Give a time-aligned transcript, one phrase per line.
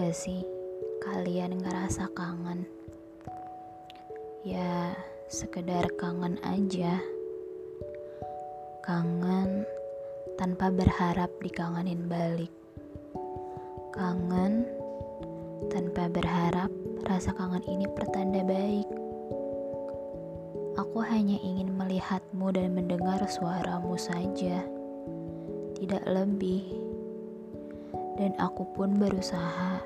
[0.00, 0.40] gak sih
[1.04, 2.64] kalian ngerasa kangen?
[4.48, 4.96] Ya,
[5.28, 7.04] sekedar kangen aja.
[8.80, 9.68] Kangen
[10.40, 12.48] tanpa berharap dikangenin balik.
[13.92, 14.64] Kangen
[15.68, 16.72] tanpa berharap
[17.04, 18.88] rasa kangen ini pertanda baik.
[20.80, 24.64] Aku hanya ingin melihatmu dan mendengar suaramu saja,
[25.76, 26.89] tidak lebih
[28.20, 29.80] dan aku pun berusaha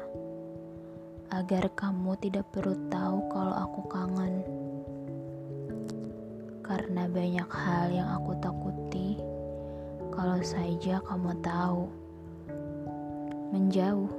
[1.31, 4.43] agar kamu tidak perlu tahu kalau aku kangen.
[6.67, 9.23] Karena banyak hal yang aku takuti
[10.11, 11.87] kalau saja kamu tahu.
[13.55, 14.11] Menjauh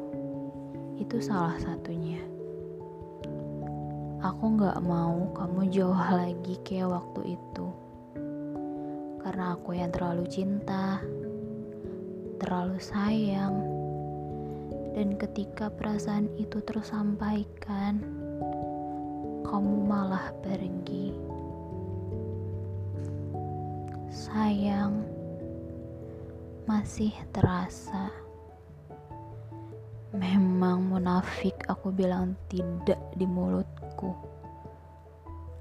[0.95, 2.23] itu salah satunya.
[4.23, 7.67] Aku gak mau kamu jauh lagi kayak waktu itu.
[9.19, 11.03] Karena aku yang terlalu cinta,
[12.39, 13.84] terlalu sayang,
[14.95, 17.99] dan ketika perasaan itu tersampaikan,
[19.43, 21.11] kamu malah pergi.
[24.07, 25.03] Sayang,
[26.63, 28.07] masih terasa.
[30.15, 34.15] Memang munafik aku bilang tidak di mulutku.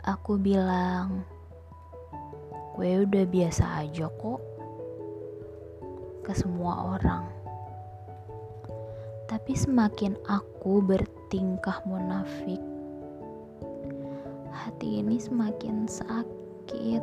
[0.07, 1.27] Aku bilang,
[2.79, 4.39] gue udah biasa aja kok
[6.23, 7.44] ke semua orang.
[9.35, 12.63] Tapi semakin aku bertingkah munafik,
[14.55, 17.03] hati ini semakin sakit.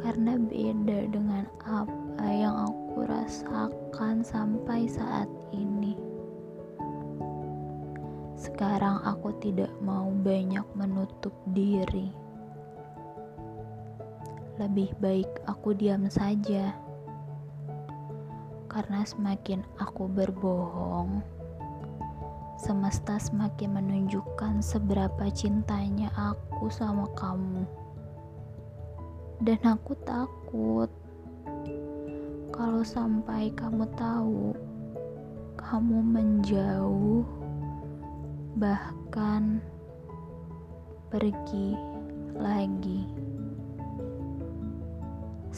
[0.00, 5.92] Karena beda dengan apa yang aku rasakan sampai saat ini.
[8.40, 12.08] Sekarang aku tidak mau banyak menutup diri.
[14.56, 16.85] Lebih baik aku diam saja
[18.76, 21.24] karena semakin aku berbohong,
[22.60, 27.64] semesta semakin menunjukkan seberapa cintanya aku sama kamu.
[29.40, 30.92] Dan aku takut
[32.52, 34.52] kalau sampai kamu tahu
[35.56, 37.24] kamu menjauh,
[38.60, 39.64] bahkan
[41.08, 41.80] pergi
[42.36, 43.08] lagi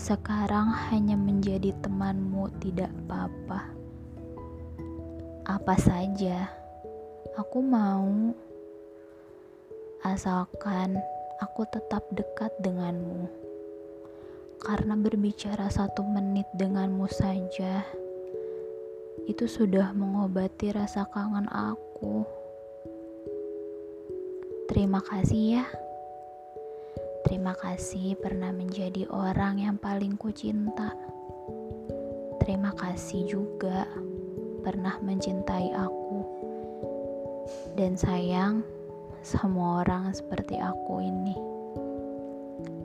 [0.08, 3.76] sekarang hanya menjadi temanmu tidak apa-apa.
[5.44, 6.48] Apa saja,
[7.36, 8.32] aku mau.
[10.00, 10.96] Asalkan
[11.44, 13.28] aku tetap dekat denganmu.
[14.64, 17.84] Karena berbicara satu menit denganmu saja,
[19.28, 22.24] itu sudah mengobati rasa kangen aku.
[24.72, 25.87] Terima kasih ya.
[27.28, 30.96] Terima kasih pernah menjadi orang yang paling ku cinta.
[32.40, 33.84] Terima kasih juga
[34.64, 36.24] pernah mencintai aku.
[37.76, 38.64] Dan sayang,
[39.20, 41.36] semua orang seperti aku ini.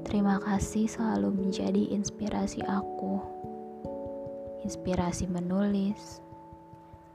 [0.03, 3.23] Terima kasih selalu menjadi inspirasi aku.
[4.67, 6.19] Inspirasi menulis,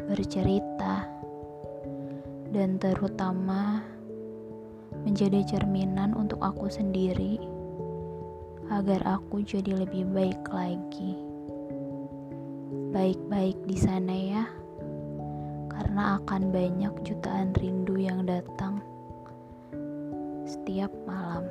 [0.00, 1.04] bercerita,
[2.56, 3.84] dan terutama
[5.08, 7.40] menjadi cerminan untuk aku sendiri
[8.68, 11.16] agar aku jadi lebih baik lagi.
[12.92, 14.44] Baik-baik di sana ya,
[15.72, 18.84] karena akan banyak jutaan rindu yang datang
[20.44, 21.48] setiap malam.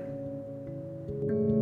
[1.18, 1.57] thank you